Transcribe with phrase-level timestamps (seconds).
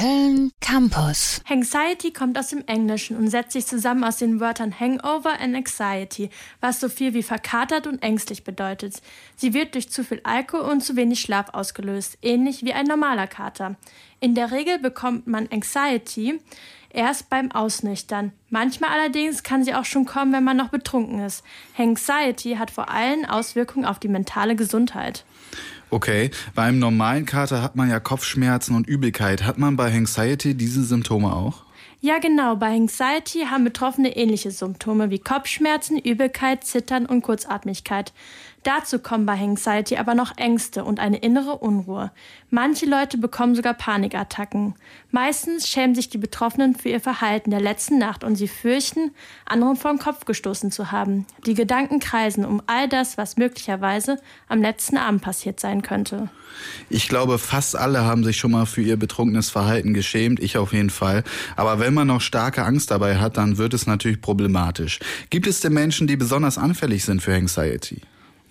[0.00, 1.42] Köln Campus.
[1.46, 6.30] Anxiety kommt aus dem Englischen und setzt sich zusammen aus den Wörtern Hangover und Anxiety,
[6.62, 9.02] was so viel wie verkatert und ängstlich bedeutet.
[9.36, 13.26] Sie wird durch zu viel Alkohol und zu wenig Schlaf ausgelöst, ähnlich wie ein normaler
[13.26, 13.76] Kater.
[14.20, 16.40] In der Regel bekommt man Anxiety
[16.90, 18.32] erst beim Ausnüchtern.
[18.48, 21.42] Manchmal allerdings kann sie auch schon kommen, wenn man noch betrunken ist.
[21.76, 25.24] Anxiety hat vor allem Auswirkungen auf die mentale Gesundheit.
[25.90, 29.44] Okay, beim normalen Kater hat man ja Kopfschmerzen und Übelkeit.
[29.44, 31.64] Hat man bei Anxiety diese Symptome auch?
[32.02, 32.56] Ja, genau.
[32.56, 38.14] Bei Anxiety haben Betroffene ähnliche Symptome wie Kopfschmerzen, Übelkeit, Zittern und Kurzatmigkeit.
[38.62, 42.10] Dazu kommen bei Anxiety aber noch Ängste und eine innere Unruhe.
[42.50, 44.74] Manche Leute bekommen sogar Panikattacken.
[45.10, 49.12] Meistens schämen sich die Betroffenen für ihr Verhalten der letzten Nacht und sie fürchten,
[49.46, 51.26] anderen vor den Kopf gestoßen zu haben.
[51.46, 56.28] Die Gedanken kreisen um all das, was möglicherweise am letzten Abend passiert sein könnte.
[56.90, 60.74] Ich glaube, fast alle haben sich schon mal für ihr betrunkenes Verhalten geschämt, ich auf
[60.74, 61.24] jeden Fall.
[61.56, 64.98] Aber wenn man noch starke Angst dabei hat, dann wird es natürlich problematisch.
[65.30, 68.02] Gibt es denn Menschen, die besonders anfällig sind für Anxiety?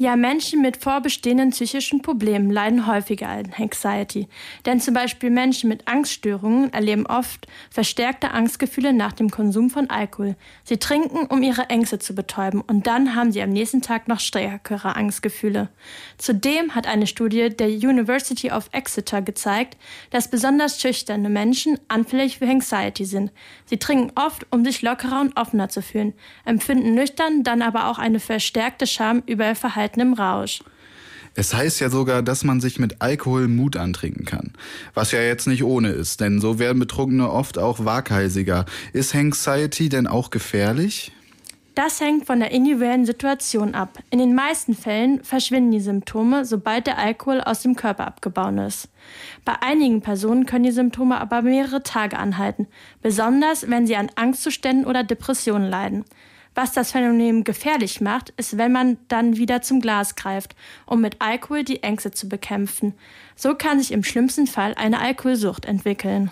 [0.00, 4.28] Ja, Menschen mit vorbestehenden psychischen Problemen leiden häufiger an Anxiety.
[4.64, 10.36] Denn zum Beispiel Menschen mit Angststörungen erleben oft verstärkte Angstgefühle nach dem Konsum von Alkohol.
[10.62, 14.20] Sie trinken, um ihre Ängste zu betäuben und dann haben sie am nächsten Tag noch
[14.20, 15.68] stärkere Angstgefühle.
[16.16, 19.76] Zudem hat eine Studie der University of Exeter gezeigt,
[20.10, 23.32] dass besonders schüchterne Menschen anfällig für Anxiety sind.
[23.64, 27.98] Sie trinken oft, um sich lockerer und offener zu fühlen, empfinden nüchtern dann aber auch
[27.98, 30.60] eine verstärkte Scham über ihr Verhalten Verhalten im Rausch.
[31.34, 34.52] Es heißt ja sogar, dass man sich mit Alkohol Mut antrinken kann.
[34.94, 38.64] Was ja jetzt nicht ohne ist, denn so werden Betrunkene oft auch waghalsiger.
[38.92, 41.12] Ist Anxiety denn auch gefährlich?
[41.76, 44.00] Das hängt von der individuellen Situation ab.
[44.10, 48.88] In den meisten Fällen verschwinden die Symptome, sobald der Alkohol aus dem Körper abgebaut ist.
[49.44, 52.66] Bei einigen Personen können die Symptome aber mehrere Tage anhalten,
[53.00, 56.04] besonders wenn sie an Angstzuständen oder Depressionen leiden.
[56.54, 60.56] Was das Phänomen gefährlich macht, ist, wenn man dann wieder zum Glas greift,
[60.86, 62.94] um mit Alkohol die Ängste zu bekämpfen.
[63.36, 66.30] So kann sich im schlimmsten Fall eine Alkoholsucht entwickeln.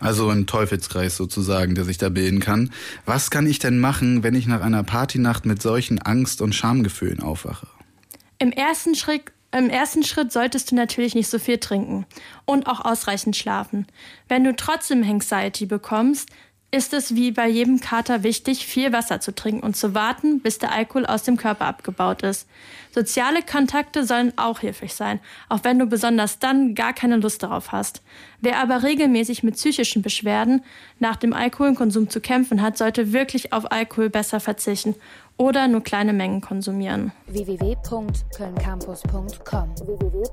[0.00, 2.70] Also ein Teufelskreis sozusagen, der sich da bilden kann.
[3.06, 7.22] Was kann ich denn machen, wenn ich nach einer Partynacht mit solchen Angst- und Schamgefühlen
[7.22, 7.68] aufwache?
[8.38, 12.06] Im ersten Schritt im ersten Schritt solltest du natürlich nicht so viel trinken
[12.44, 13.86] und auch ausreichend schlafen.
[14.26, 16.28] Wenn du trotzdem Anxiety bekommst,
[16.74, 20.58] ist es wie bei jedem Kater wichtig, viel Wasser zu trinken und zu warten, bis
[20.58, 22.48] der Alkohol aus dem Körper abgebaut ist.
[22.92, 27.70] Soziale Kontakte sollen auch hilfreich sein, auch wenn du besonders dann gar keine Lust darauf
[27.70, 28.02] hast.
[28.40, 30.64] Wer aber regelmäßig mit psychischen Beschwerden
[30.98, 34.96] nach dem Alkoholkonsum zu kämpfen hat, sollte wirklich auf Alkohol besser verzichten
[35.36, 37.12] oder nur kleine Mengen konsumieren.
[37.28, 40.24] www.kölncampus.com www